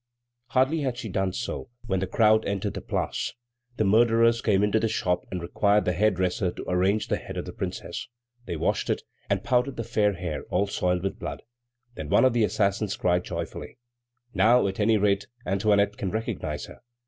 Hardly 0.47 0.79
had 0.79 0.97
she 0.97 1.09
done 1.09 1.31
so 1.31 1.69
when 1.85 1.99
the 1.99 2.07
crowd 2.07 2.43
entered 2.47 2.73
the 2.73 2.81
Place. 2.81 3.33
The 3.77 3.83
murderers 3.83 4.41
came 4.41 4.63
into 4.63 4.79
the 4.79 4.87
shop 4.87 5.27
and 5.29 5.43
required 5.43 5.85
the 5.85 5.93
hairdresser 5.93 6.49
to 6.53 6.65
arrange 6.67 7.07
the 7.07 7.17
head 7.17 7.37
of 7.37 7.45
the 7.45 7.53
Princess. 7.53 8.07
They 8.47 8.55
washed 8.55 8.89
it, 8.89 9.03
and 9.29 9.43
powdered 9.43 9.75
the 9.75 9.83
fair 9.83 10.13
hair, 10.13 10.41
all 10.49 10.65
soiled 10.65 11.03
with 11.03 11.19
blood. 11.19 11.43
Then 11.93 12.09
one 12.09 12.25
of 12.25 12.33
the 12.33 12.43
assassins 12.43 12.95
cried 12.97 13.23
joyfully: 13.23 13.77
"Now, 14.33 14.65
at 14.65 14.79
any 14.79 14.97
rate, 14.97 15.27
Antoinette 15.45 15.97
can 15.97 16.09
recognize 16.09 16.65
her!" 16.65 16.81